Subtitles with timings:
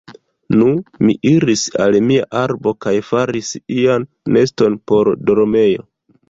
[0.59, 0.67] Nu,
[1.09, 3.53] mi iris al mia arbo kaj faris
[3.83, 5.89] ian neston por dormejo.